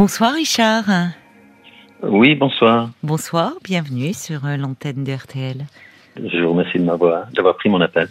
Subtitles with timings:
[0.00, 0.86] Bonsoir Richard.
[2.02, 2.88] Oui, bonsoir.
[3.02, 5.66] Bonsoir, bienvenue sur euh, l'antenne de RTL.
[6.16, 8.08] Je vous remercie de m'avoir d'avoir pris mon appel.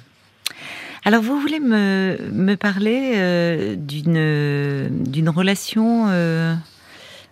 [1.03, 6.53] Alors vous voulez me, me parler euh, d'une d'une relation euh,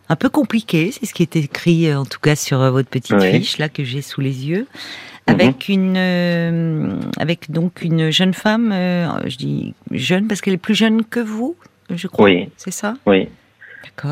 [0.10, 3.34] un peu compliquée, c'est ce qui est écrit en tout cas sur votre petite Oui.
[3.34, 4.66] fiche là que j'ai sous les yeux,
[5.28, 10.74] avec une euh, avec donc une jeune femme, je dis jeune parce qu'elle est plus
[10.74, 11.56] jeune que vous,
[11.92, 12.26] je crois.
[12.26, 12.50] Oui.
[12.58, 12.96] C'est ça?
[13.06, 13.30] Oui.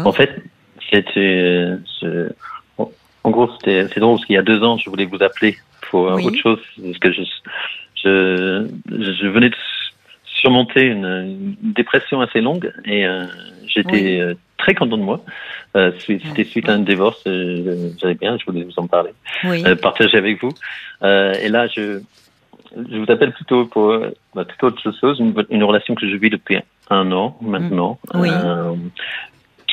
[0.06, 0.42] En fait,
[0.92, 1.72] c'était.
[2.78, 5.58] en- gros, c'était c'est drôle parce qu'il y a deux ans, je voulais vous appeler
[5.90, 6.26] pour euh, Oui.
[6.26, 7.22] autre chose parce que je,
[8.04, 9.56] je, je venais de
[10.26, 13.26] surmonter une, une dépression assez longue et euh,
[13.68, 14.22] j'étais Oui.
[14.22, 15.22] euh, très content de moi.
[15.76, 19.12] Euh, c'était suite à un divorce, j'allais bien, je voulais vous en parler.
[19.44, 19.64] Oui.
[19.82, 20.52] partager avec vous.
[21.04, 22.00] Et là, je,
[22.76, 23.98] je vous appelle plutôt pour
[24.34, 28.00] bah, toute autre chose, une, une relation que je vis depuis un an maintenant.
[28.14, 28.30] Oui.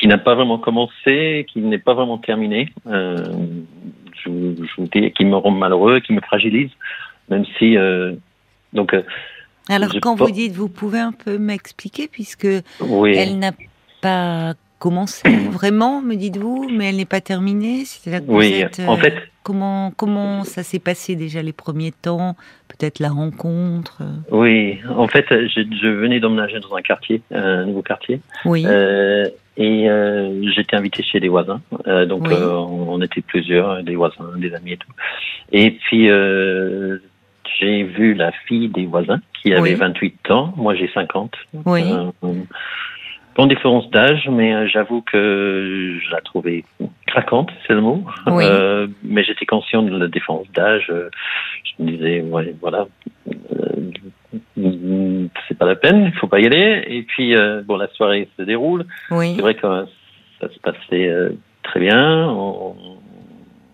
[0.03, 2.67] Qui n'a pas vraiment commencé, qui n'est pas vraiment terminée.
[2.87, 3.15] Euh,
[4.21, 6.71] je, vous- je vous dis, qui me rend malheureux, qui me fragilise,
[7.29, 8.13] même si euh,
[8.73, 9.03] donc euh,
[9.69, 12.47] Alors quand vous dites, vous pouvez un peu m'expliquer puisque
[12.81, 13.13] oui.
[13.15, 13.51] Elle n'a
[14.01, 17.83] pas commencé vraiment, me dites-vous, mais elle n'est pas terminée.
[18.03, 22.35] Que Oui, êtes, en fait, comment comment ça s'est passé déjà les premiers temps,
[22.67, 24.01] peut-être la rencontre.
[24.31, 29.29] oui, en fait, je, je venais d'emménager dans un quartier, un nouveau quartier, Oui, Euh,
[29.57, 31.61] et euh, j'étais invité chez des voisins.
[31.87, 32.33] Euh, donc Oui.
[32.33, 34.91] euh, on, était plusieurs, des voisins, des amis et tout.
[35.51, 36.97] Et puis euh,
[37.59, 39.75] j'ai vu la fille des voisins qui avait Oui.
[39.75, 41.35] 28 ans, moi j'ai 50.
[41.65, 41.83] oui,
[43.35, 46.63] Grande différence d'âge, mais euh, j'avoue que je la trouvais
[47.07, 48.03] craquante, c'est le mot.
[48.27, 48.45] Oui.
[48.47, 50.85] Euh, mais j'étais conscient de la différence d'âge.
[50.89, 52.85] Je me disais, ouais, voilà,
[54.57, 56.83] euh, c'est pas la peine, il faut pas y aller.
[56.87, 58.85] Et puis, euh, bon, la soirée se déroule.
[59.11, 59.85] oui, C'est vrai que
[60.39, 61.29] ça se passait euh,
[61.63, 62.27] très bien.
[62.29, 62.75] On,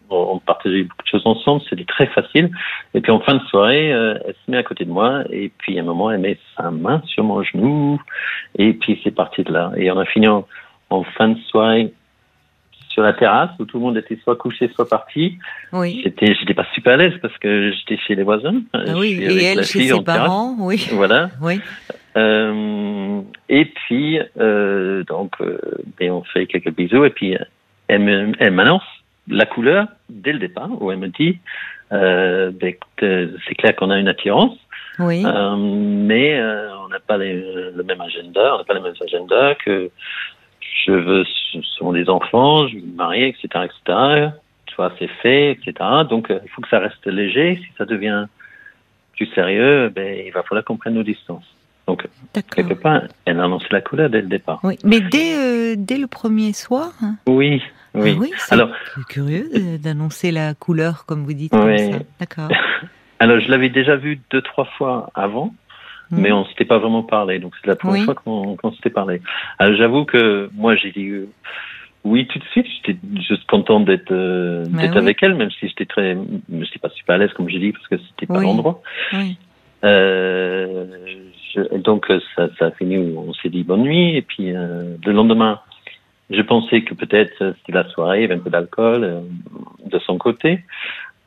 [0.09, 2.49] on partageait beaucoup de choses ensemble, c'était très facile.
[2.93, 5.51] Et puis en fin de soirée, euh, elle se met à côté de moi et
[5.57, 7.99] puis à un moment, elle met sa main sur mon genou
[8.57, 9.71] et puis c'est parti de là.
[9.77, 10.45] Et on a fini en,
[10.89, 11.93] en fin de soirée
[12.89, 15.37] sur la terrasse où tout le monde était soit couché, soit parti.
[15.73, 16.01] oui.
[16.03, 18.61] J'étais, j'étais pas super à l'aise parce que j'étais chez les voisins.
[18.73, 20.03] Ah oui, et elle chez ses terrasse.
[20.03, 21.29] parents, oui, Voilà.
[21.41, 21.61] oui,
[22.17, 25.59] Euh, et puis, euh, donc, euh,
[25.99, 27.37] ben, on fait quelques bisous et puis
[27.87, 28.83] elle m'annonce
[29.29, 31.37] la couleur dès le départ où elle me dit,
[31.91, 32.51] euh,
[32.99, 34.57] c'est clair qu'on a une attirance,
[34.99, 38.81] oui, euh, mais euh, on n'a pas les- le même agenda, on n'a pas les
[38.81, 39.89] mêmes agendas que
[40.85, 44.29] je veux ce sont des enfants, je veux me marier, etc., etc.
[44.67, 45.73] Tu vois, c'est fait, etc.
[46.09, 47.55] Donc, euh, il faut que ça reste léger.
[47.63, 48.25] Si ça devient
[49.15, 51.43] plus sérieux, ben, il va falloir qu'on prenne nos distances.
[51.87, 52.07] Donc,
[52.55, 54.59] quelque part, elle a annoncé la couleur dès le départ.
[54.63, 56.91] Oui, mais dès dès le premier soir.
[57.01, 57.15] hein.
[57.27, 57.61] Oui,
[58.01, 58.15] oui.
[58.15, 58.69] Ah oui, Alors-
[59.07, 59.49] curieux
[59.81, 61.53] d'annoncer la couleur comme vous dites.
[61.55, 61.91] Oui.
[62.19, 62.49] D'accord.
[63.19, 65.53] Alors, je l'avais déjà vu deux, trois fois avant,
[66.09, 66.35] mais Mhm.
[66.35, 67.39] on s'était pas vraiment parlé.
[67.39, 68.05] Donc, c'est la première Oui.
[68.05, 68.15] fois
[68.61, 69.21] qu'on s'était parlé.
[69.59, 71.27] Alors, j'avoue que moi, j'ai dit euh,
[72.05, 72.65] oui tout de suite.
[72.77, 76.17] J'étais juste content d'être euh, Bah avec elle, même si j'étais très,
[76.51, 78.81] je suis pas super à l'aise, comme j'ai dit, parce que c'était pas l'endroit.
[79.13, 79.37] Oui,
[79.83, 80.85] Euh,
[81.53, 82.05] je- donc,
[82.35, 84.15] ça, ça a fini où on s'est dit bonne nuit.
[84.15, 85.59] Et puis, euh, le lendemain,
[86.29, 89.19] je pensais que peut-être euh, c'était la soirée, il y avait un peu d'alcool euh,
[89.85, 90.59] de son côté.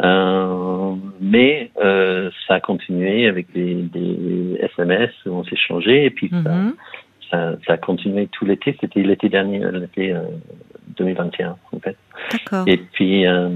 [0.03, 6.11] Euh, mais euh, ça a continué avec des, des SMS où on s'est changé et
[6.11, 6.75] puis ça, Mhm.
[7.31, 8.77] ça, ça a continué tout l'été.
[8.81, 10.23] C'était l'été dernier, l'été euh,
[10.97, 11.97] 2021 en fait.
[12.67, 13.51] Et puis euh,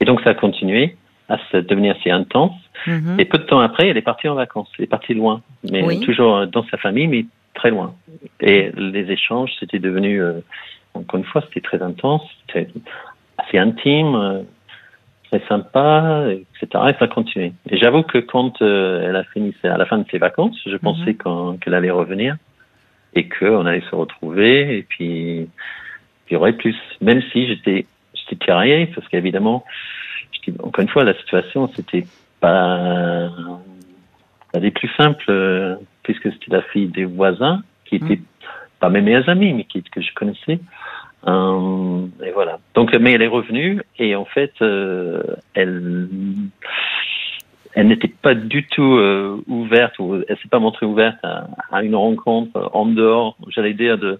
[0.00, 0.96] et donc ça a continué
[1.28, 2.52] à se devenir assez intense.
[2.86, 3.16] Mhm.
[3.18, 4.68] Et peu de temps après, elle est partie en vacances.
[4.78, 5.40] Elle est partie loin,
[5.70, 6.00] mais Oui.
[6.00, 7.94] toujours euh, dans sa famille, mais très loin.
[8.40, 10.40] Et les échanges, c'était devenu, euh,
[10.94, 12.68] encore une fois, c'était très intense, c'était
[13.38, 14.42] assez intime, euh,
[15.30, 16.66] très sympa, etc.
[16.88, 17.52] Et ça a continué.
[17.70, 20.76] Et j'avoue que quand euh, elle a fini à la fin de ses vacances, je
[20.76, 22.36] pensais qu'en- qu'elle allait revenir
[23.14, 25.48] et qu'on allait se retrouver et puis
[26.30, 26.76] il y aurait plus.
[27.00, 29.64] Même si j'étais j'étais tiraillé parce qu'évidemment,
[30.62, 32.04] encore une fois, la situation c'était
[32.40, 33.30] pas
[34.52, 38.20] pas des plus simples euh, puisque c'était la fille des voisins qui étaient
[38.80, 40.58] pas mes meilleurs amis mais qui que je connaissais.
[41.26, 42.58] Euh, et voilà.
[42.74, 45.22] Donc, mais elle est revenue et en fait, euh,
[45.54, 46.08] elle,
[47.74, 51.82] elle n'était pas du tout euh, ouverte ou elle s'est pas montrée ouverte à, à
[51.82, 54.18] une rencontre en dehors, j'allais dire de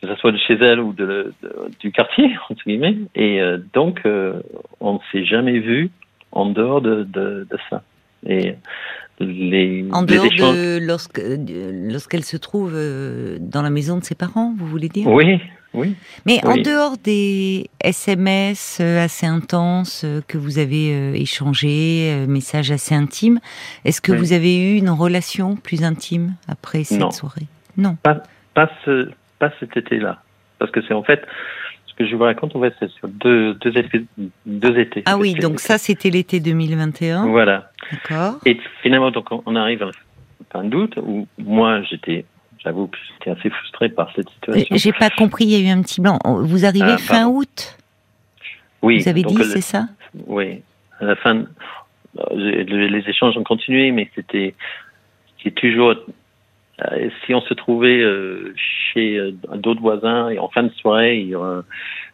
[0.00, 2.98] que ce soit de chez elle ou de, de- du quartier entre guillemets.
[3.14, 3.40] Et
[3.72, 4.02] donc,
[4.80, 5.90] on ne s'est jamais vu
[6.32, 7.82] en dehors de, de, de ça.
[8.28, 8.54] Et
[9.20, 13.98] les, En les dehors échanges- de lorsque de- lorsqu'elle se trouve euh, dans la maison
[13.98, 15.06] de ses parents, vous voulez dire?
[15.08, 15.40] Oui,
[15.74, 15.94] Oui.
[16.24, 22.94] Mais en dehors des SMS euh, assez intenses euh, que vous avez échangés, messages assez
[22.94, 23.40] intimes,
[23.84, 24.18] est-ce que Oui.
[24.18, 27.10] vous avez eu une relation plus intime après cette Non.
[27.10, 27.46] soirée?
[27.76, 27.96] Non.
[28.02, 28.22] Pas,
[28.86, 30.22] ce, pas cet été-là.
[30.58, 31.20] Parce que c'est en fait,
[31.96, 34.04] que je vous raconte, en fait, c'est sur deux, deux, étés,
[34.44, 35.02] deux étés.
[35.06, 37.26] Ah oui, donc ça c'était l'été 2021.
[37.26, 37.70] Voilà.
[37.90, 38.34] D'accord.
[38.44, 39.90] Et finalement, donc, on- arrive à
[40.52, 42.24] fin d'août où moi, j'étais,
[42.62, 44.76] j'avoue que j'étais assez frustré par cette situation.
[44.76, 46.18] J'ai pas compris, il y a eu un petit blanc.
[46.24, 47.76] Vous arrivez Ah, fin août?
[48.82, 48.98] Oui.
[49.00, 49.86] Vous avez dit, c'est ça?
[50.26, 50.60] Oui.
[51.00, 51.44] À la fin,
[52.18, 54.54] euh, les échanges ont continué, mais c'était,
[55.42, 55.94] c'est toujours,
[56.84, 61.20] euh, si on se trouvait euh, chez euh, d'autres voisins et en fin de soirée,
[61.20, 61.36] il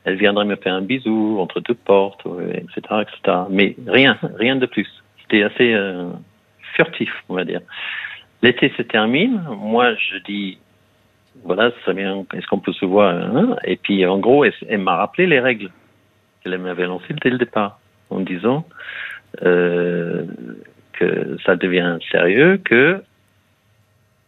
[0.05, 3.39] elle viendrait me faire un bisou entre deux portes, etc., etc.
[3.51, 4.89] Mais rien, rien de plus.
[5.23, 6.11] C'était assez euh,
[6.75, 7.61] furtif, on va dire.
[8.43, 9.43] L'été se termine.
[9.59, 10.59] Moi, je dis,
[11.45, 12.25] voilà, ça bien.
[12.35, 13.57] Est-ce qu'on peut se voir hein?
[13.65, 15.71] Et puis, en gros, elle, elle m'a rappelé les règles
[16.43, 17.79] qu'elle m'avait lancées dès le départ,
[18.11, 18.67] en disant
[19.43, 20.25] euh,
[20.95, 23.03] que ça devient sérieux, que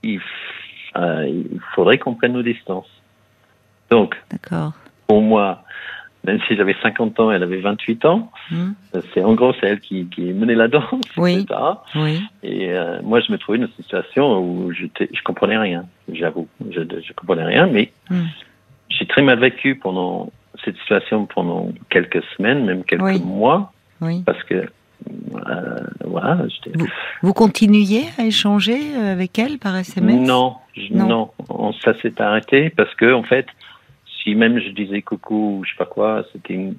[0.05, 0.21] il,
[0.97, 2.89] euh, il faudrait qu'on prenne nos distances.
[3.91, 4.15] Donc,
[5.07, 5.63] pour moi,
[6.25, 8.73] même si j'avais 50 ans, elle avait 28 ans, Hmm,
[9.13, 10.85] c'est en gros c'est elle qui, qui menait la danse,
[11.17, 11.35] Oui.
[11.49, 11.61] etc.
[11.97, 12.23] oui.
[12.43, 16.49] Et euh, moi, je me trouvais dans une situation où j'étais, je comprenais rien, j'avoue.
[16.71, 18.25] Je, je comprenais rien, mais Hmm.
[18.91, 20.31] j'ai très mal vécu pendant
[20.65, 23.21] cette situation pendant quelques semaines, même quelques Oui.
[23.21, 23.73] mois,
[24.25, 24.67] parce que
[26.05, 26.77] voilà, j'étais.
[27.23, 31.07] Vous continuiez à échanger euh, avec elle par SMS Non, je- Non.
[31.09, 33.47] non, on- ça s'est arrêté parce que en fait,
[34.23, 36.73] si même je disais coucou ou je sais pas quoi, c'était,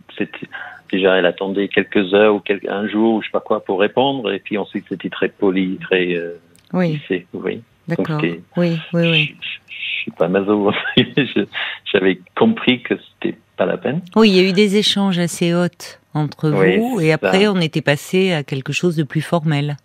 [0.92, 4.32] déjà elle attendait quelques heures ou un jour ou je sais pas quoi pour répondre
[4.32, 6.40] et puis ensuite c'était très poli, très euh,
[6.74, 7.00] Oui,
[7.34, 7.62] vous voyez.
[7.88, 8.22] d'accord.
[8.22, 9.36] Oui, oui, oui.
[9.42, 10.72] Je, je- je suis pas maso.
[11.92, 14.02] J'avais compris que c'était pas la peine.
[14.16, 17.52] Oui, il y a eu des échanges assez hautes entre Oui, vous et après ça.
[17.54, 19.78] on était passé à quelque chose de plus formel.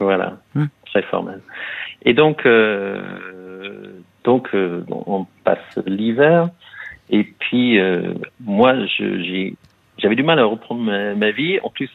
[0.00, 0.66] Voilà, Hmm.
[0.86, 1.40] très formel.
[2.04, 3.00] Et donc, euh,
[4.24, 6.50] donc euh, on passe l'hiver.
[7.08, 8.74] Et puis, euh, moi,
[9.98, 11.58] j'avais du mal à reprendre ma, ma vie.
[11.62, 11.90] En plus,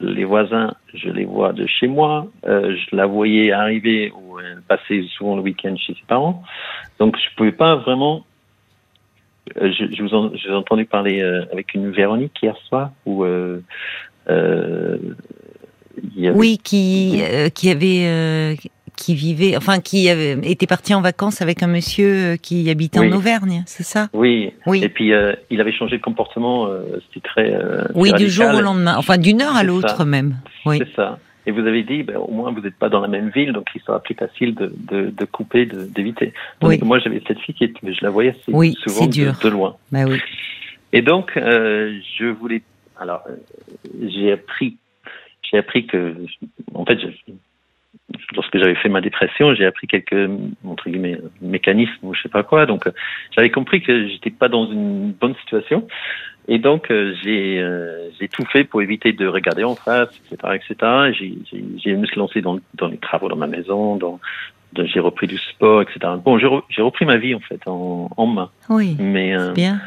[0.00, 2.26] les voisins, je les vois de chez moi.
[2.46, 6.42] Euh, je la voyais arriver ou elle passait souvent le week-end chez ses parents.
[6.98, 8.24] Donc, je pouvais pas vraiment.
[9.60, 13.24] Euh, Je, je vous en, j'ai entendu parler euh, avec une Véronique hier soir où
[13.24, 13.60] euh,
[14.28, 18.54] avait Oui, qui euh, qui avait euh,
[18.96, 23.12] qui vivait, enfin qui avait, était parti en vacances avec un monsieur qui habitait Oui.
[23.12, 24.08] en Auvergne, c'est ça?
[24.12, 24.84] Oui, Oui.
[24.84, 26.68] et puis euh, il avait changé de comportement,
[27.08, 27.58] c'était très.
[27.94, 30.36] Oui, très du jour au lendemain, enfin d'une heure à l'autre même.
[30.64, 30.78] Oui.
[30.78, 31.18] C'est ça.
[31.46, 33.68] Et vous avez dit, ben, au moins vous n'êtes pas dans la même ville, donc
[33.74, 36.32] il sera plus facile de, de, de couper, d'éviter.
[36.62, 36.78] Oui.
[36.82, 39.76] moi j'avais cette fille qui était, je la voyais Oui, souvent de, de loin.
[39.92, 40.18] Bah oui.
[40.92, 42.62] Et donc euh, je voulais,
[42.98, 43.34] alors euh,
[44.08, 44.76] j'ai appris,
[45.50, 46.14] j'ai appris que,
[46.74, 47.32] en fait, je-
[48.34, 50.30] lorsque j'avais fait ma dépression, j'ai appris quelques
[50.64, 52.64] entre guillemets mécanismes ou je sais pas quoi.
[52.66, 52.90] Donc euh,
[53.34, 55.86] j'avais compris que j'étais pas dans une bonne situation.
[56.48, 60.54] Et donc euh, j'ai euh, j'ai tout fait pour éviter de regarder en face, etc.,
[60.56, 61.12] etc.
[61.18, 64.20] J'ai j'ai j'ai me suis lancé dans dans les travaux dans ma maison, dans
[64.76, 65.98] j'ai repris du sport, etc.
[66.24, 68.50] Bon, j'ai re- j'ai repris ma vie en fait en, en main.
[68.68, 68.96] Oui.
[68.98, 69.80] Mais euh, Bien.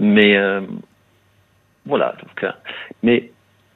[0.00, 0.62] mais euh,
[1.86, 2.42] voilà, donc.
[2.44, 2.50] euh,
[3.02, 3.30] mais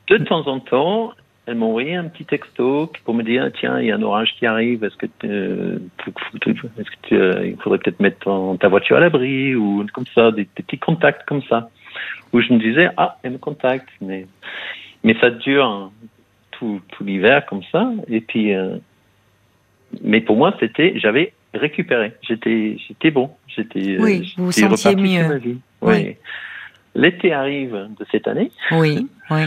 [0.09, 1.13] de temps en temps,
[1.47, 4.35] elle m'a envoyé un petit texto pour me dire tiens, il y a un orage
[4.39, 4.83] qui arrive.
[4.85, 9.85] Est-ce que est-ce tu, euh, il faudrait peut-être mettre ton- ta voiture à l'abri ou
[9.93, 11.71] comme ça, des, des petits contacts comme ça.
[12.33, 14.27] Où je me disais ah, elle me contacte, mais
[15.05, 15.91] mais ça dure
[16.53, 17.91] tout, tout l'hiver comme ça.
[18.09, 18.77] Et puis, euh,
[20.03, 22.13] mais pour moi, c'était j'avais récupéré.
[22.23, 23.31] J'étais j'étais bon.
[23.47, 25.29] J'étais Oui, euh, vous vous j'étais sentiez mieux.
[25.29, 25.59] ma vie.
[25.83, 25.95] Oui.
[25.95, 26.17] Oui.
[26.95, 29.07] L'été arrive de cette année, Oui.
[29.31, 29.43] Oui.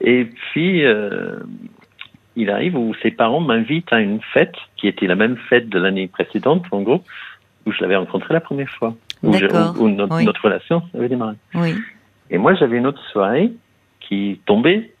[0.00, 1.40] et puis euh,
[2.36, 5.78] il arrive où ses parents m'invitent à une fête qui était la même fête de
[5.80, 7.02] l'année précédente, en gros,
[7.66, 10.24] où je l'avais rencontré la première fois, je- où notre, Oui.
[10.24, 11.36] notre relation avait démarré.
[11.54, 11.74] Oui.
[12.30, 13.52] Et moi, j'avais une autre soirée
[14.00, 14.92] qui tombait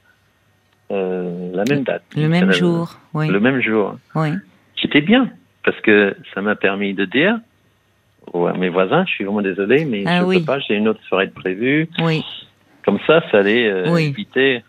[0.92, 2.96] euh, la même date, Le même jour.
[3.14, 3.28] Oui.
[3.28, 3.96] le même jour.
[4.14, 4.28] Oui.
[4.76, 5.28] J'étais bien
[5.64, 7.38] parce que ça m'a permis de dire
[8.34, 10.38] à mes voisins, je suis vraiment désolé, mais Ah je oui.
[10.40, 11.88] peux pas, j'ai une autre soirée de prévue.
[12.00, 12.22] Oui.
[12.84, 14.04] Comme ça, ça allait euh, Oui.
[14.06, 14.62] éviter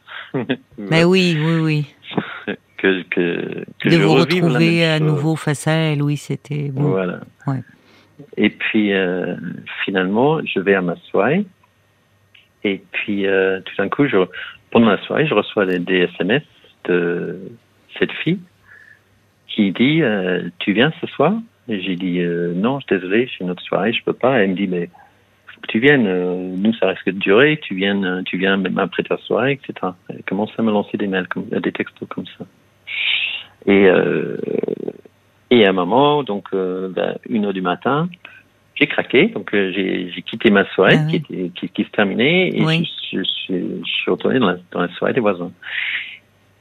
[0.77, 1.85] Mais oui, oui, oui.
[2.77, 6.83] que, que, que de je vous retrouver à nouveau face à elle, oui, c'était bon.
[6.89, 7.19] Voilà.
[7.45, 7.61] Ouais.
[8.35, 9.35] Et puis euh,
[9.83, 11.45] finalement, je vais à ma soirée.
[12.63, 14.17] Et puis euh, tout d'un coup, je,
[14.71, 16.43] pendant la soirée, je reçois des, SMS
[16.85, 17.39] de
[17.99, 18.39] cette fille
[19.47, 21.33] qui dit euh, Tu viens ce soir?
[21.67, 24.39] J'ai dit euh, Non, je suis désolé, j'ai une autre soirée, je peux pas.
[24.39, 24.89] Elle me dit Mais
[25.47, 26.07] faut que tu viennes.
[26.07, 27.59] Euh, nous, ça risque de durer.
[27.61, 29.93] Tu viennes, tu viens même après ta soirée, etc.
[30.09, 32.45] Elle commence à me lancer des mails, comme, des textos comme ça.
[33.65, 33.89] Et
[35.49, 38.09] et à un moment, donc vers une heure du matin,
[38.75, 42.61] j'ai craqué, donc j'ai quitté ma soirée ah qui, était, qui, qui, se terminait et
[42.61, 45.51] je, je, je, suis retourné dans la, dans la soirée des voisins.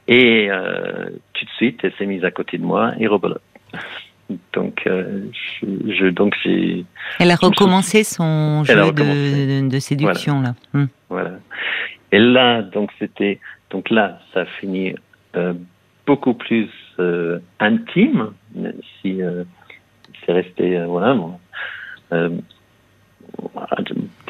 [0.07, 3.41] Et euh, tout de suite, elle s'est mise à côté de moi et rebelote.
[4.53, 5.25] Donc, euh,
[5.61, 6.85] je, donc j'ai.
[7.19, 10.55] Elle a recommencé son jeu De, de, séduction voilà.
[10.73, 10.79] là.
[10.79, 10.87] Hmm.
[11.09, 11.31] Voilà.
[12.11, 13.39] Et là, donc c'était,
[13.69, 14.95] donc là, ça a fini
[15.35, 15.53] euh,
[16.05, 18.33] beaucoup plus euh, intime,
[19.01, 19.43] si euh,
[20.25, 21.13] c'est resté, euh, voilà.
[21.13, 21.37] Bon,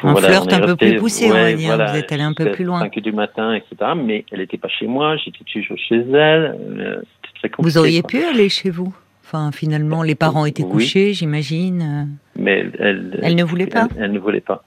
[0.02, 1.76] un flirt un peu plus poussé, on va dire.
[1.76, 2.80] Vous êtes allé un peu plus loin.
[2.80, 3.92] 5 du matin, etc.
[3.96, 6.56] Mais elle n'était pas chez moi, j'étais toujours chez elle.
[6.78, 7.02] Euh,
[7.34, 7.62] très compliqué.
[7.62, 8.94] Vous auriez pu aller chez vous?
[9.24, 12.18] Enfin, finalement, les parents étaient couchés, j'imagine.
[12.36, 13.88] Mais elle, elle, ne voulait pas?
[13.98, 14.64] elle, ne voulait pas.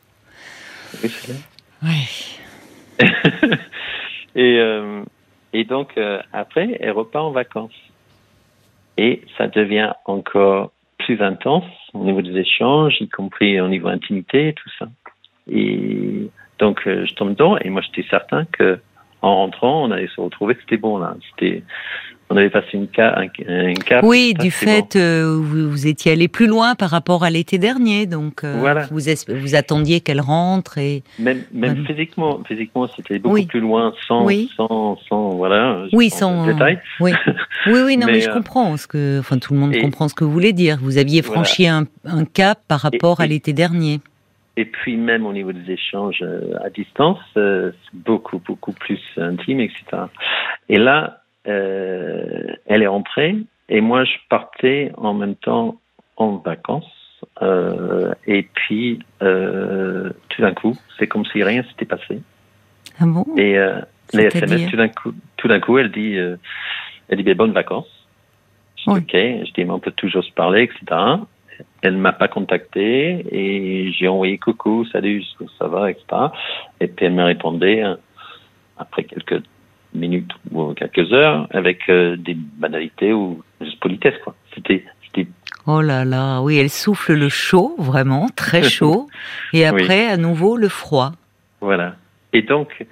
[1.04, 1.10] Oui,
[1.84, 3.00] ouais.
[4.36, 5.02] et, euh,
[5.54, 7.72] et donc, euh, après, elle repart en vacances.
[9.02, 11.66] Et ça devient encore plus intense
[11.96, 14.86] au niveau des échanges, y compris au niveau intimité, tout ça.
[15.50, 16.30] Et
[16.60, 18.80] donc, euh, je tombe dedans et moi, j'étais certain que
[19.24, 21.16] en rentrant, on allait se retrouver, c'était bon là.
[21.32, 21.64] C'était,
[22.32, 23.18] on avait passé une cap.
[23.18, 27.30] Un, cap oui, du fait, euh, vous, vous, étiez allé plus loin par rapport à
[27.30, 28.88] l'été dernier, donc euh, voilà.
[28.90, 31.04] vous, vous attendiez qu'elle rentre et.
[31.20, 35.86] Même, même physiquement, physiquement, c'était beaucoup plus loin, sans, sans, sans, voilà.
[35.92, 36.80] Oui, sans détail.
[37.02, 37.12] Oui,
[37.68, 40.24] oui, oui, non, mais, je comprends ce que, enfin, tout le monde comprend ce que
[40.24, 40.78] vous voulez dire.
[40.82, 44.00] Vous aviez franchi un, un, cap par rapport à l'été dernier.
[44.58, 46.24] Et puis même au niveau des échanges
[46.64, 49.84] à distance, c'est beaucoup, beaucoup plus intime, etc.
[50.70, 53.36] Et là, euh, elle est rentrée
[53.70, 55.80] et moi je partais en même temps
[56.18, 56.86] en vacances.
[57.42, 62.22] Euh, et puis euh, tout d'un coup, c'est comme si rien s'était passé.
[63.00, 63.26] Ah bon?
[63.38, 63.58] Et
[64.14, 68.08] les SMS, tout d'un coup, tout d'un coup, elle dit, elle dit, bonnes vacances.
[68.88, 69.14] Ok.
[69.14, 71.00] Je dis, mais on peut toujours se parler, etc.
[71.82, 75.24] Elle m'a pas contacté et j'ai envoyé coucou, salut,
[75.58, 76.06] ça va, etc.
[76.80, 77.84] Et puis elle me répondait
[78.78, 79.42] après quelques
[79.94, 84.36] minutes ou quelques heures avec euh, des banalités ou juste politesse quoi.
[84.56, 84.84] C'était
[85.68, 89.08] Oh là là, oui, elle souffle le chaud, vraiment, très chaud,
[89.54, 91.12] et après, à nouveau, le froid.
[91.60, 91.96] Voilà.
[92.34, 92.86] Et donc,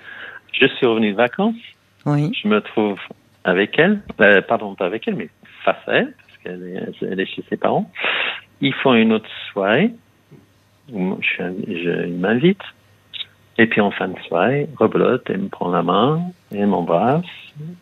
[0.54, 1.56] je suis revenu de vacances.
[2.06, 2.32] Oui.
[2.42, 3.00] Je me trouve
[3.44, 5.30] avec elle, euh, pardon, pas avec elle, mais
[5.64, 7.90] face à elle, parce qu'elle est, elle est chez ses parents.
[8.62, 9.92] Ils font une autre soirée.
[10.92, 11.44] Je, je,
[11.76, 12.62] je m'invite.
[13.60, 17.26] Et puis en fin de soirée, rebelote, elle me prend la main, elle m'embrasse,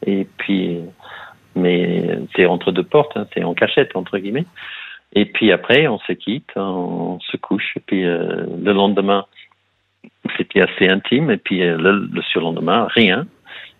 [0.07, 0.79] et puis,
[1.55, 4.48] mais c'est entre deux portes, hein, c'est en cachette entre guillemets.
[5.13, 9.25] Et puis après, on se quitte, on se couche, et puis euh, le lendemain,
[10.36, 13.27] c'était assez intime, et puis euh, le, le, surlendemain, rien.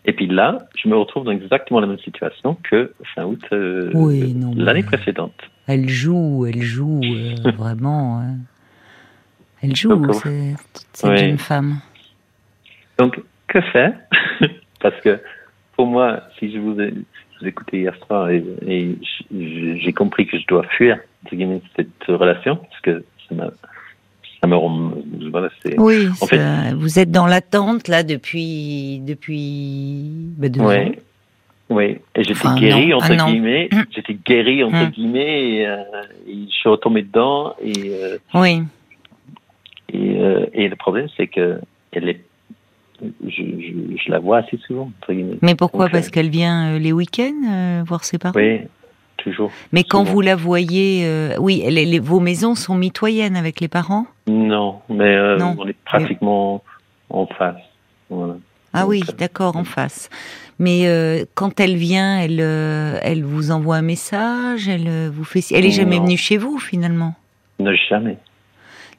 [0.06, 3.92] Et puis là, je me retrouve dans exactement la même situation que fin août euh,
[4.56, 5.34] l'année précédente.
[5.68, 7.02] Elle joue, elle joue
[7.58, 8.20] vraiment.
[8.20, 8.36] Hein.
[9.62, 10.12] Elle joue,
[10.94, 11.80] cette jeune femme.
[12.98, 13.94] Donc, que faire?
[14.80, 15.20] Parce que
[15.76, 16.94] pour moi, si je vous ai,
[17.74, 18.44] hier soir et,
[19.32, 20.98] j'ai compris que je dois fuir
[21.76, 23.50] cette relation, parce que ça m'a
[24.40, 24.92] ça me rend,
[25.32, 26.40] voilà, oui, en fait,
[26.76, 30.06] vous êtes dans l'attente là depuis depuis
[30.38, 30.92] bah, deux ans.
[31.70, 33.70] Oui, et j'étais guéri entre guillemets.
[33.94, 34.90] J'étais guéri entre hum.
[34.90, 35.76] guillemets et, euh,
[36.28, 38.62] et, je suis retombé dedans et euh, oui.
[39.90, 41.60] Et, euh, et le problème c'est que
[41.92, 42.22] elle est
[43.02, 44.92] je, je, je, la vois assez souvent.
[45.42, 48.34] Mais pourquoi Donc, Parce euh, qu'elle vient euh, les week-ends voir ses parents?
[48.36, 48.62] Oui,
[49.18, 49.52] toujours.
[49.72, 51.08] Mais quand vous la voyez,
[51.40, 54.08] oui, les, les, vos maisons sont mitoyennes avec les parents?
[54.26, 55.56] Non, mais non.
[55.60, 56.64] on est pratiquement
[57.12, 57.18] mais...
[57.18, 57.62] en face.
[58.10, 58.38] Voilà.
[58.74, 60.10] Ah oui, d'accord, en face.
[60.58, 65.42] Mais euh, quand elle vient, elle, elle vous envoie un message, elle vous fait.
[65.54, 66.06] Elle est jamais non.
[66.06, 67.14] venue chez vous finalement?
[67.60, 68.18] Ne jamais.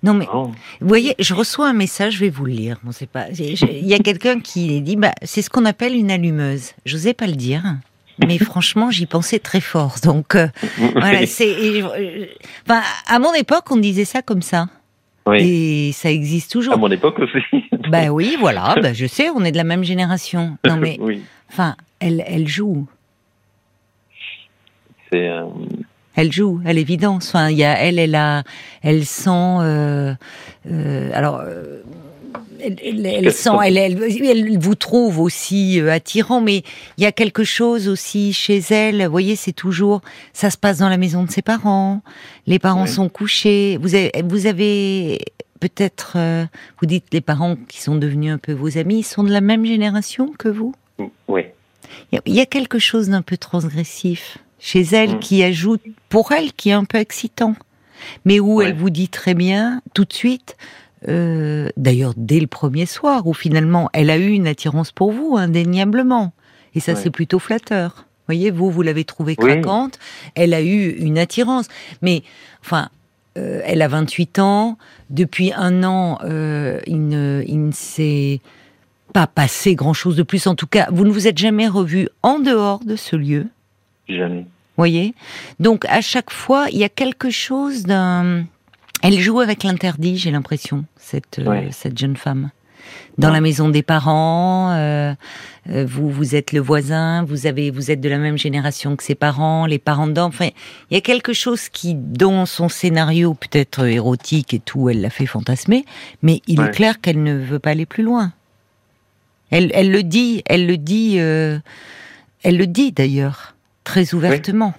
[0.02, 2.78] Non mais, vous voyez, je reçois un message, je vais vous le lire.
[2.85, 6.11] Bon, c'est pas, il y a quelqu'un qui dit, bah, c'est ce qu'on appelle une
[6.11, 6.73] allumeuse.
[6.85, 7.62] J'osais pas le dire,
[8.25, 9.97] mais franchement, j'y pensais très fort.
[10.05, 10.47] Donc, euh,
[10.93, 11.83] voilà, c'est,
[12.67, 14.69] enfin, à mon époque, on disait ça comme ça.
[15.26, 15.88] Oui.
[15.88, 16.75] Et ça existe toujours.
[16.75, 17.64] À mon époque aussi.
[17.90, 20.57] bah oui, voilà, bah, je sais, on est de la même génération.
[20.64, 21.23] Non mais, oui.
[21.50, 22.87] enfin, elle, elle joue.
[25.11, 25.28] C'est.
[25.28, 25.43] Euh
[26.19, 27.29] elle joue, à l'évidence.
[27.29, 28.43] Enfin, il y a elle, elle a,
[28.83, 29.31] elle sent.
[29.31, 30.15] Euh,
[30.71, 31.41] euh, alors.
[31.45, 31.83] Euh,
[32.61, 36.65] elle, elle, elle sent, elle, elle, vous trouve aussi attirant, mais
[36.97, 39.05] il y a quelque chose aussi chez elle.
[39.05, 40.01] Vous voyez, c'est toujours,
[40.33, 42.03] ça se passe dans la maison de ses parents.
[42.49, 42.89] Les parents oui.
[42.89, 43.79] sont couchés.
[43.81, 45.21] Vous avez, vous avez
[45.61, 46.47] peut-être, euh,
[46.81, 49.41] vous dites les parents qui sont devenus un peu vos amis, ils sont de la
[49.41, 50.75] même génération que vous?
[51.29, 51.43] Oui.
[52.13, 55.19] Il y a quelque chose d'un peu transgressif chez elle mm.
[55.21, 57.55] qui ajoute, pour elle, qui est un peu excitant,
[58.25, 60.57] mais où elle vous dit très bien, tout de suite,
[61.09, 65.37] euh, d'ailleurs dès le premier soir, où finalement elle a eu une attirance pour vous,
[65.37, 66.33] indéniablement,
[66.75, 67.95] et ça c'est plutôt flatteur.
[67.97, 69.99] Vous voyez, vous, vous l'avez trouvée craquante,
[70.35, 71.67] elle a eu une attirance,
[72.03, 72.23] mais
[72.61, 72.91] enfin,
[73.38, 74.77] euh, elle a 28 ans,
[75.09, 78.41] depuis un an, euh, il ne, il ne s'est
[79.15, 80.47] pas passé grand-chose de plus.
[80.47, 83.47] En tout cas, vous ne vous êtes jamais revu en dehors de ce lieu.
[84.09, 84.47] Jamais.
[84.77, 85.15] Voyez?
[85.59, 88.45] Donc, à chaque fois, il y a quelque chose d'un...
[89.03, 92.50] Elle joue avec l'interdit, j'ai l'impression, cette, euh, cette jeune femme.
[93.17, 95.12] Dans la maison des parents, euh,
[95.71, 99.03] euh, vous vous êtes le voisin, vous avez vous êtes de la même génération que
[99.03, 100.50] ses parents, les parents d'enfants.
[100.91, 105.11] il y a quelque chose qui, dans son scénario peut-être érotique et tout, elle l'a
[105.11, 105.85] fait fantasmer,
[106.23, 108.33] mais il est clair qu'elle ne veut pas aller plus loin.
[109.50, 111.59] Elle, elle le dit, elle le dit, euh,
[112.45, 113.57] elle le dit d'ailleurs
[113.88, 114.75] très ouvertement.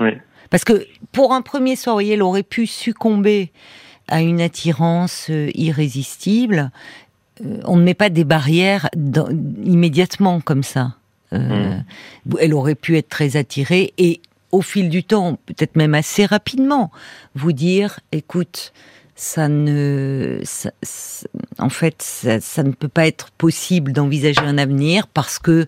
[0.00, 0.10] Oui.
[0.50, 3.52] Parce que pour un premier soir, elle aurait pu succomber
[4.08, 6.72] à une attirance euh, irrésistible.
[7.44, 8.90] Euh, on ne met pas des barrières
[9.64, 10.96] immédiatement comme ça.
[11.30, 11.82] Hmm.
[12.40, 14.20] Elle aurait pu être très attirée et
[14.52, 16.92] au fil du temps, peut-être même assez rapidement,
[17.34, 18.72] vous dire, écoute,
[19.16, 20.40] ça ne,
[21.58, 25.66] en fait, ça, ne peut pas être possible d'envisager un avenir parce que,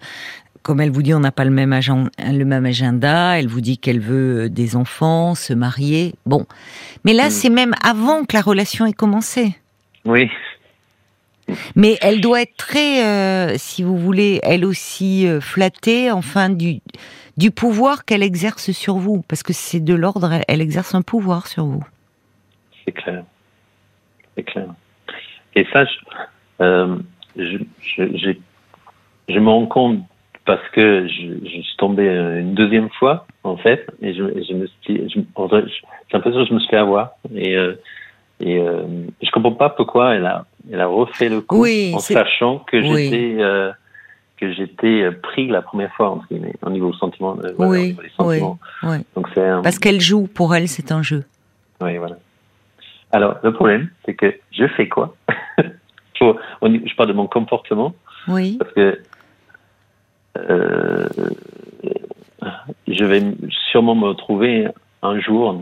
[0.67, 3.39] comme elle vous dit, on n'a pas le même, agenda, le même agenda.
[3.39, 6.15] Elle vous dit qu'elle veut euh, des enfants, se marier.
[6.27, 6.45] Bon,
[7.05, 7.31] mais là, mm.
[7.31, 9.57] c'est même avant que la relation ait commencé.
[10.05, 10.29] Oui.
[11.77, 16.81] Mais elle doit être très, euh, si vous voulez, elle aussi euh, flattée, enfin du
[17.37, 20.41] du pouvoir qu'elle exerce sur vous, parce que c'est de l'ordre.
[20.49, 21.85] elle exerce un pouvoir sur vous.
[22.85, 23.23] C'est clair
[24.35, 24.69] c'est clair.
[25.55, 25.85] Et ça,
[26.61, 26.99] euh,
[27.37, 28.33] je, je,
[29.29, 30.01] je, me rends compte
[30.47, 34.67] parce que je, je, suis tombé une deuxième fois, en fait, et je, je me
[34.83, 35.27] suis, j'ai
[36.13, 37.11] l'impression que je me suis fait avoir.
[37.35, 37.75] Et, euh,
[38.41, 38.85] et euh,
[39.23, 43.37] je comprends pas pourquoi elle a, elle a refait le coup en sachant que j'étais,
[43.39, 43.73] euh,
[44.37, 46.21] que j'étais pris la première fois
[46.63, 47.37] au niveau sentiment.
[47.43, 48.41] Euh, oui, oui,
[48.85, 48.97] oui.
[49.17, 51.25] Donc c'est parce qu'elle joue pour elle, c'est un jeu.
[51.81, 52.17] Oui, voilà.
[53.13, 55.15] Alors, le problème, c'est que je fais quoi?
[56.19, 57.95] Je parle de mon comportement.
[58.27, 58.57] Oui.
[58.59, 59.01] Parce que
[60.51, 61.09] euh,
[62.89, 63.23] je vais
[63.71, 64.69] sûrement me retrouver
[65.03, 65.59] un jour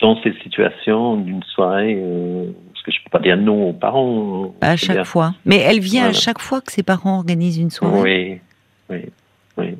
[0.00, 3.72] dans cette situation d'une soirée, euh, parce que je ne peux pas dire non aux
[3.72, 4.54] parents.
[4.60, 5.34] À chaque fois.
[5.44, 8.40] Mais elle vient à chaque fois que ses parents organisent une soirée.
[8.90, 9.12] Oui, oui,
[9.56, 9.78] oui.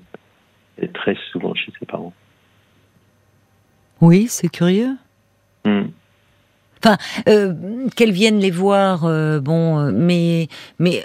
[0.80, 2.12] Et très souvent chez ses parents.
[4.00, 4.96] Oui, c'est curieux.
[5.64, 5.84] Hmm.
[6.85, 6.99] Enfin,
[7.31, 7.55] euh,
[7.97, 11.03] qu'elles viennent les voir, euh, bon, euh, mais mais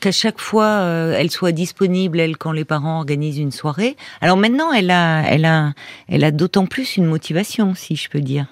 [0.00, 0.80] qu'à chaque fois
[1.18, 3.96] elle soit disponible, elle, quand les parents organisent une soirée.
[4.22, 5.74] Alors maintenant, elle a, elle a,
[6.08, 8.46] elle a d'autant plus une motivation, si je peux dire.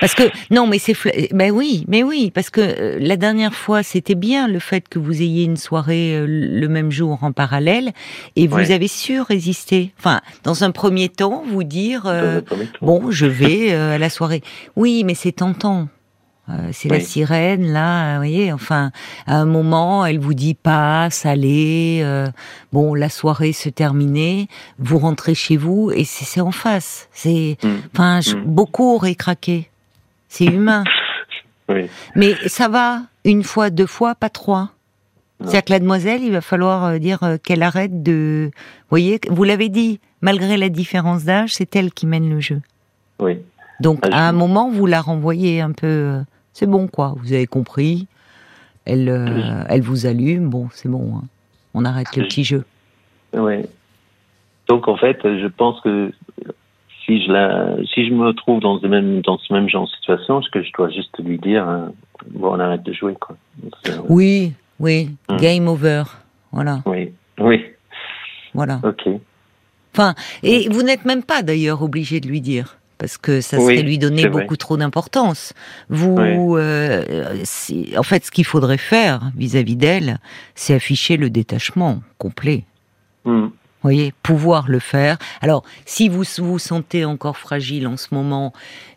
[0.00, 0.94] Parce que non, mais c'est
[1.32, 4.98] ben oui, mais oui, parce que euh, la dernière fois c'était bien le fait que
[4.98, 7.92] vous ayez une soirée euh, le même jour en parallèle
[8.36, 9.92] et vous avez su résister.
[9.98, 12.40] Enfin, dans un premier temps, vous dire euh,
[12.80, 14.42] bon, je vais à la soirée.
[14.76, 15.88] Oui, mais c'est tentant.
[16.50, 18.52] Euh, c'est la sirène là, vous voyez.
[18.52, 18.90] Enfin,
[19.26, 22.00] à un moment, elle vous dit passe, allez.
[22.02, 22.26] Euh,
[22.72, 27.08] bon, la soirée se terminait, vous rentrez chez vous et c'est en face.
[27.12, 27.68] C'est, mm.
[27.92, 28.44] enfin, mm.
[28.44, 29.68] beaucoup auraient craqué.
[30.28, 30.84] C'est humain.
[32.14, 34.70] Mais ça va une fois, deux fois, pas trois.
[35.40, 38.50] C'est-à-dire que la demoiselle, il va falloir euh, dire qu'elle arrête de.
[38.54, 42.60] Vous voyez, vous l'avez dit, malgré la différence d'âge, c'est elle qui mène le jeu.
[43.20, 43.38] Oui.
[43.80, 46.22] Donc, ah, à un moment, vous la renvoyez un peu
[46.58, 48.08] c'est bon quoi, vous avez compris.
[48.84, 51.18] Elle, euh, elle vous allume, bon, c'est bon.
[51.18, 51.24] Hein.
[51.72, 52.64] On arrête le petit jeu.
[53.32, 53.64] Oui.
[54.66, 56.10] Donc en fait, je pense que
[57.04, 59.90] si je la, si je me trouve dans, le même, dans ce même genre de
[59.90, 61.92] situation, ce que je dois juste lui dire, hein,
[62.32, 63.36] bon, on arrête de jouer quoi.
[64.08, 65.36] Oui, oui, hmm.
[65.36, 66.02] game over,
[66.50, 66.82] voilà.
[66.86, 67.66] Oui, oui.
[68.52, 68.80] Voilà.
[68.82, 69.08] Ok.
[69.94, 73.82] Enfin, et vous n'êtes même pas d'ailleurs obligé de lui dire parce que ça serait
[73.82, 75.54] lui donner beaucoup trop d'importance.
[75.88, 77.34] Vous, euh,
[77.96, 80.18] en fait, ce qu'il faudrait faire vis-à-vis d'elle,
[80.54, 82.64] c'est afficher le détachement complet.
[83.24, 83.46] Hmm.
[83.46, 85.18] Vous voyez, pouvoir le faire.
[85.40, 88.52] Alors, si vous vous sentez encore fragile en ce moment,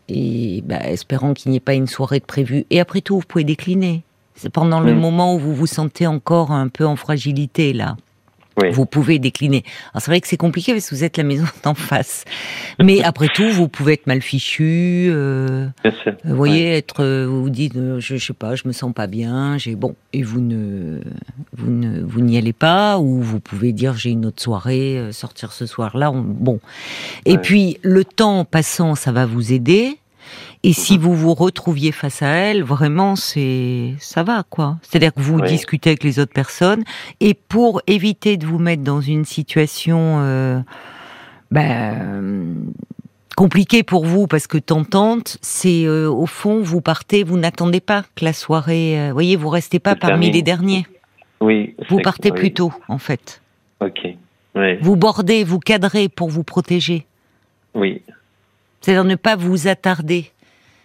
[0.10, 3.26] et bah, espérant qu'il n'y ait pas une soirée de prévue, et après tout, vous
[3.28, 4.04] pouvez décliner.
[4.34, 5.00] C'est pendant le hmm.
[5.00, 7.96] moment où vous vous sentez encore un peu en fragilité, là.
[8.74, 9.64] Vous pouvez décliner.
[9.94, 12.26] Alors c'est vrai que c'est compliqué parce que vous êtes la maison d'en face.
[12.80, 15.08] Mais après tout, vous pouvez être mal fichu.
[15.10, 16.14] Euh, bien sûr.
[16.24, 19.08] Vous voyez, être, euh, vous dites, euh, je, je sais pas, je me sens pas
[19.08, 19.58] bien.
[19.58, 21.00] J'ai bon, et vous ne,
[21.54, 25.12] vous ne, vous n'y allez pas, ou vous pouvez dire j'ai une autre soirée, euh,
[25.12, 26.12] sortir ce soir-là.
[26.14, 26.60] Bon.
[27.26, 29.98] Et puis le temps passant, ça va vous aider.
[30.64, 34.78] Et si vous vous retrouviez face à elle, vraiment, c'est ça va quoi.
[34.84, 36.84] C'est-à-dire que vous discutez avec les autres personnes
[37.20, 40.60] et pour éviter de vous mettre dans une situation euh,
[41.50, 42.56] ben,
[43.36, 48.04] compliquée pour vous parce que tentante, c'est euh, au fond vous partez, vous n'attendez pas
[48.16, 50.86] que la soirée, euh, voyez, vous restez pas parmi les derniers.
[51.40, 51.76] Oui.
[51.90, 53.42] Vous partez plus tôt en fait.
[53.80, 54.08] Ok.
[54.82, 57.08] Vous bordez, vous cadrez pour vous protéger.
[57.74, 58.04] Oui.
[58.80, 60.32] C'est-à-dire ne pas vous attarder.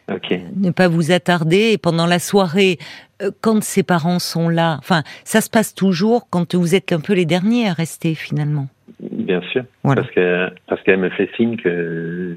[0.08, 2.78] Ne pas vous attarder et pendant la soirée,
[3.22, 7.00] euh, quand ses parents sont là, enfin, ça se passe toujours quand vous êtes un
[7.00, 8.68] peu les derniers à rester finalement.
[9.00, 12.36] Bien sûr, parce que parce qu'elle me fait signe que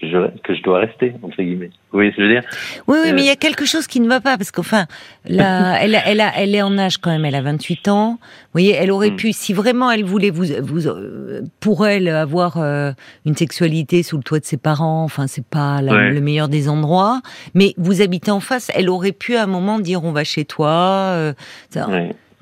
[0.00, 1.70] que je, que je dois rester, entre guillemets.
[1.90, 2.44] Vous voyez ce que je veux dire?
[2.86, 4.86] Oui, oui, mais il y a quelque chose qui ne va pas, parce qu'enfin,
[5.26, 8.18] là, elle, elle, a, elle est en âge quand même, elle a 28 ans.
[8.20, 9.16] Vous voyez, elle aurait hmm.
[9.16, 12.92] pu, si vraiment elle voulait vous, vous euh, pour elle, avoir euh,
[13.24, 17.20] une sexualité sous le toit de ses parents, enfin, c'est pas le meilleur des endroits,
[17.54, 20.44] mais vous habitez en face, elle aurait pu à un moment dire on va chez
[20.44, 20.70] toi.
[21.14, 21.32] Euh,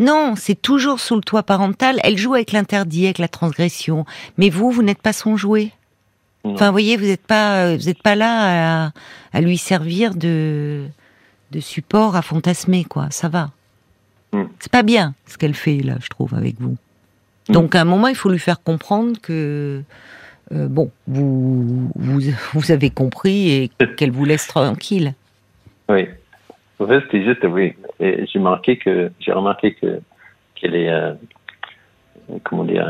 [0.01, 2.01] non, c'est toujours sous le toit parental.
[2.03, 4.05] Elle joue avec l'interdit, avec la transgression.
[4.39, 5.71] Mais vous, vous n'êtes pas son jouet.
[6.45, 8.93] Enfin, vous voyez, vous n'êtes pas, euh, vous n'êtes pas là
[9.33, 10.85] à, lui servir de,
[11.51, 13.07] de support à fantasmer, quoi.
[13.11, 13.51] Ça va.
[14.33, 14.45] Mm.
[14.59, 16.77] C'est pas bien ce qu'elle fait là, je trouve, avec vous.
[17.49, 17.53] Mm.
[17.53, 19.83] Donc, à un moment, il faut lui faire comprendre que
[20.53, 22.21] euh, bon, vous, vous,
[22.53, 25.15] vous avez compris et qu'elle vous laisse tranquille.
[25.89, 26.07] Oui.
[26.79, 27.75] En fait, c'était juste, oui.
[28.01, 30.01] J'ai remarqué que j'ai remarqué que
[30.57, 31.15] qu'elle est, euh,
[32.43, 32.87] comment dire,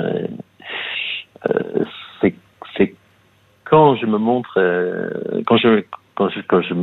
[3.74, 5.10] quand je me montre, euh,
[5.46, 5.82] quand je
[6.14, 6.74] quand je quand je,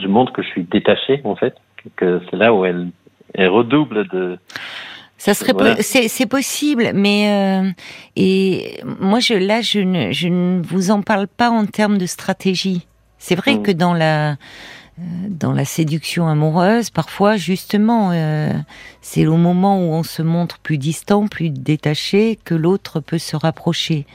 [0.00, 1.56] je, montre que je suis détaché en fait,
[1.96, 2.90] que c'est là où elle,
[3.34, 4.38] elle redouble de.
[5.16, 7.70] Ça serait c'est possible, mais euh,
[8.14, 12.06] et moi je là je ne je ne vous en parle pas en termes de
[12.06, 12.86] stratégie.
[13.18, 13.62] C'est vrai mm.
[13.64, 14.36] que dans la
[15.28, 18.52] dans la séduction amoureuse, parfois justement, euh,
[19.00, 23.36] c'est au moment où on se montre plus distant, plus détaché, que l'autre peut se
[23.36, 24.06] rapprocher.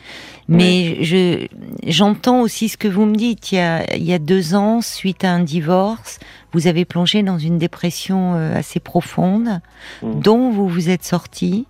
[0.48, 1.48] Mais je
[1.88, 3.52] j'entends aussi ce que vous me dites.
[3.52, 6.20] Il y, a, il y a deux ans, suite à un divorce,
[6.54, 9.62] vous avez plongé dans une dépression euh, assez profonde,
[10.04, 10.20] mmh.
[10.20, 11.66] dont vous vous êtes sorti.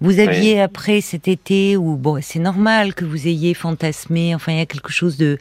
[0.00, 4.34] Vous aviez après cet été où bon, c'est normal que vous ayez fantasmé.
[4.34, 5.38] Enfin, il y a quelque chose de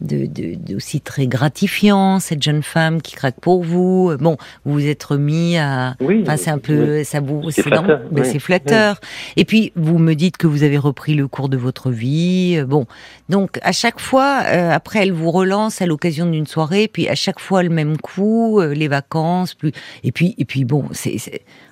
[0.00, 4.16] de, de, aussi très gratifiant, cette jeune femme qui craque pour vous.
[4.18, 5.96] Bon, vous vous êtes remis à.
[6.00, 6.20] Oui.
[6.22, 8.00] Enfin, c'est un peu, ça vous, c'est flatteur.
[8.24, 9.00] c'est flatteur.
[9.36, 12.62] Et puis, vous me dites que vous avez repris le cours de votre vie.
[12.66, 12.86] Bon,
[13.28, 17.14] donc à chaque fois, euh, après, elle vous relance à l'occasion d'une soirée, puis à
[17.14, 19.72] chaque fois le même coup, euh, les vacances, plus.
[20.04, 21.16] Et puis, et puis bon, c'est,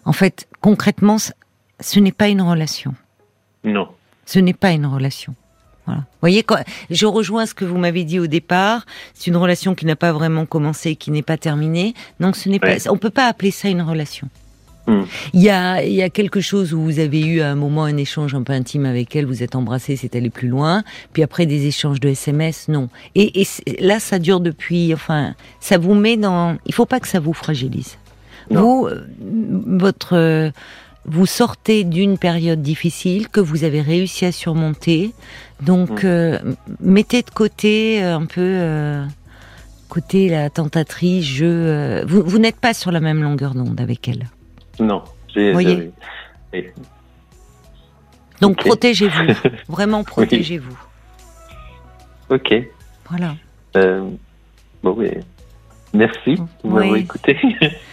[0.05, 1.17] en fait, concrètement,
[1.81, 2.95] ce n'est pas une relation.
[3.65, 3.89] Non.
[4.27, 5.35] Ce n'est pas une relation.
[5.97, 6.45] Vous voyez,
[6.91, 8.87] je rejoins ce que vous m'avez dit au départ.
[9.15, 11.95] C'est une relation qui n'a pas vraiment commencé, qui n'est pas terminée.
[12.21, 14.29] Donc, ce n'est pas, on peut pas appeler ça une relation.
[14.89, 15.03] Hmm.
[15.35, 17.85] Il y, a, il y a quelque chose où vous avez eu à un moment
[17.85, 20.83] un échange un peu intime avec elle, vous êtes embrassé, c'est allé plus loin.
[21.13, 22.89] Puis après des échanges de SMS, non.
[23.15, 23.47] Et,
[23.81, 24.95] là, ça dure depuis.
[24.95, 26.57] Enfin, ça vous met dans.
[26.65, 27.99] Il faut pas que ça vous fragilise.
[28.51, 30.53] Vous, euh, votre
[31.11, 35.13] vous sortez d'une période difficile que vous avez réussi à surmonter.
[35.61, 36.07] Donc, mm.
[36.07, 36.39] euh,
[36.81, 39.05] mettez de côté euh, un peu euh,
[39.89, 41.25] côté la tentatrice.
[41.25, 44.27] Je, vous, vous n'êtes pas sur la même longueur d'onde avec elle.
[44.79, 45.03] Non.
[45.35, 45.91] Voyez.
[48.41, 49.33] Donc protégez-vous,
[49.69, 50.79] vraiment protégez-vous.
[52.31, 52.55] Ok.
[53.09, 53.35] Voilà.
[54.83, 55.11] bon oui.
[55.93, 57.37] Merci de m'avoir écouté.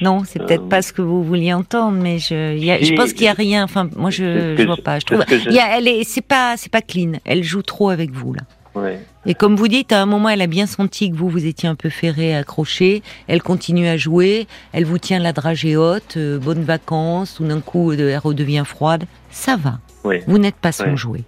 [0.00, 3.24] Non, c'est peut-être euh, pas ce que vous vouliez entendre, mais je, je pense qu'il
[3.24, 3.64] y a rien.
[3.64, 4.98] Enfin, moi, je, je vois pas.
[4.98, 7.12] Je trouve, il y a, elle est, c'est pas, c'est pas clean.
[7.24, 8.42] Elle joue trop avec vous là.
[8.74, 9.00] Ouais.
[9.26, 11.68] Et comme vous dites, à un moment, elle a bien senti que vous, vous étiez
[11.68, 13.02] un peu ferré, accroché.
[13.26, 14.46] Elle continue à jouer.
[14.72, 16.16] Elle vous tient la dragée haute.
[16.16, 17.34] Euh, bonnes vacances.
[17.34, 19.04] Tout d'un coup, euh, elle redevient froide.
[19.30, 19.80] Ça va.
[20.26, 21.24] Vous n'êtes pas son jouet.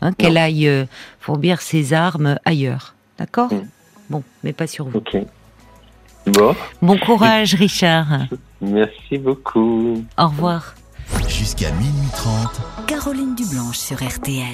[0.00, 0.86] Hein, Qu'elle aille euh,
[1.20, 2.94] fourbir ses armes ailleurs.
[3.18, 3.52] D'accord?
[3.52, 3.68] Mm.
[4.10, 5.02] Bon, mais pas sur vous.
[6.26, 6.54] Bon.
[6.80, 8.26] Bon courage, Richard.
[8.60, 10.04] Merci beaucoup.
[10.18, 10.74] Au revoir.
[11.28, 12.86] Jusqu'à minuit 30.
[12.86, 14.44] Caroline Dublanche sur RTL.